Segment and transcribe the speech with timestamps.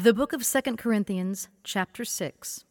[0.00, 2.64] The book of 2 Corinthians, chapter 6.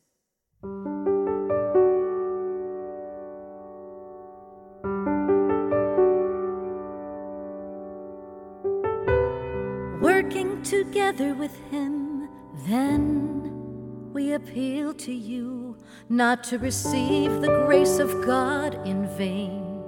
[10.00, 12.30] Working together with Him,
[12.66, 15.76] then we appeal to you
[16.08, 19.84] not to receive the grace of God in vain.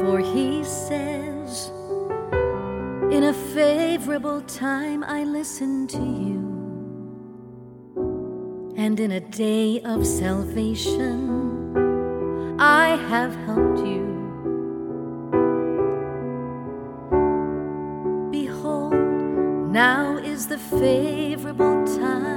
[0.00, 1.70] For He says,
[3.10, 6.38] In a favorable time I listened to you,
[8.76, 11.18] and in a day of salvation
[12.60, 14.06] I have helped you.
[18.30, 18.94] Behold,
[19.72, 22.29] now is the favorable time.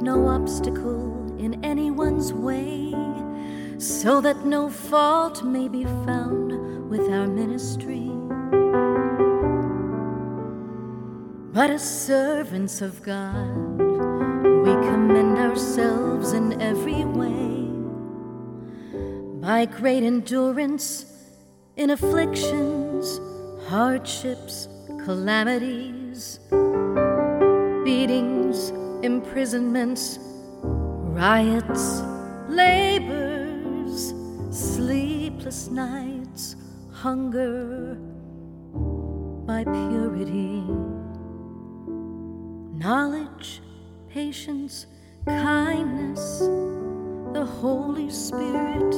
[0.00, 2.94] No obstacle in anyone's way,
[3.78, 8.10] so that no fault may be found with our ministry.
[11.52, 13.78] But as servants of God,
[14.64, 17.64] we commend ourselves in every way
[19.40, 21.06] by great endurance
[21.76, 23.20] in afflictions,
[23.68, 24.68] hardships,
[25.04, 26.40] calamities,
[27.84, 28.72] beatings,
[29.04, 30.18] imprisonments,
[30.62, 32.00] riots,
[32.48, 34.14] labors,
[34.50, 36.56] sleepless nights,
[36.90, 37.98] hunger,
[39.46, 40.64] by purity,
[42.72, 43.60] knowledge,
[44.08, 44.86] patience,
[45.26, 46.38] kindness,
[47.34, 48.92] the Holy Spirit,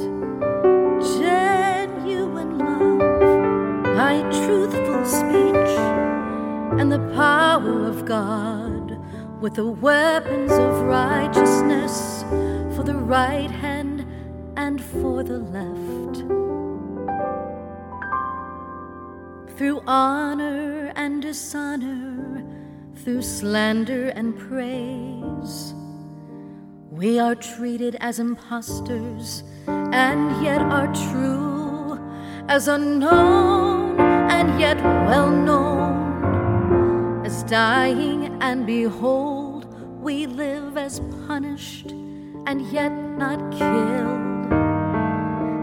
[1.18, 5.74] genuine love, by truthful speech,
[6.78, 8.85] and the power of God
[9.40, 12.24] with the weapons of righteousness
[12.74, 14.06] for the right hand
[14.56, 16.16] and for the left.
[19.58, 22.44] Through honor and dishonor,
[22.94, 25.74] through slander and praise,
[26.90, 31.98] we are treated as impostors and yet are true,
[32.48, 36.05] as unknown and yet well known,
[37.46, 39.66] dying and behold,
[40.02, 41.86] we live as punished
[42.46, 44.52] and yet not killed,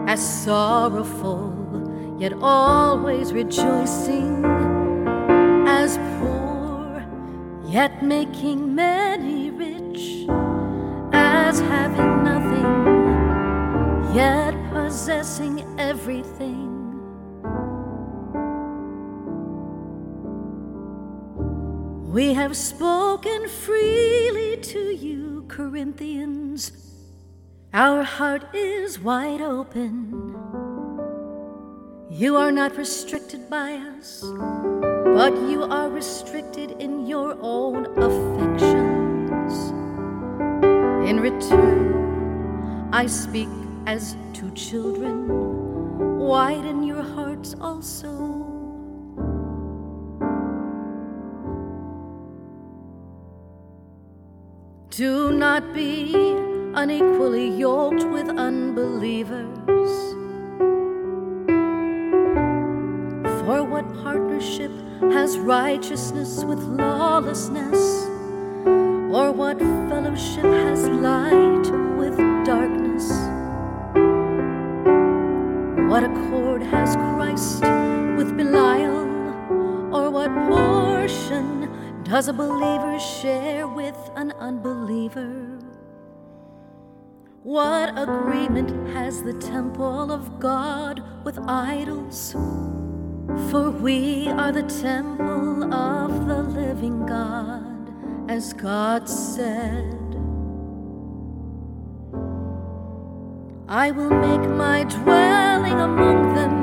[0.09, 1.51] as sorrowful
[2.19, 4.45] yet always rejoicing,
[5.67, 7.05] as poor
[7.65, 10.25] yet making many rich,
[11.11, 16.72] as having nothing yet possessing everything.
[22.13, 26.71] We have spoken freely to you, Corinthians.
[27.73, 30.13] Our heart is wide open.
[32.11, 39.53] You are not restricted by us, but you are restricted in your own affections.
[41.09, 43.49] In return, I speak
[43.87, 46.19] as to children.
[46.19, 48.62] Widen your hearts also.
[54.95, 56.13] Do not be
[56.75, 59.49] unequally yoked with unbelievers.
[63.41, 64.69] For what partnership
[65.11, 68.05] has righteousness with lawlessness?
[68.67, 71.42] Or what fellowship has light
[82.13, 85.57] does a believer share with an unbeliever?
[87.41, 92.33] What agreement has the temple of God with idols?
[93.49, 99.97] For we are the temple of the living God, as God said.
[103.67, 106.62] I will make my dwelling among them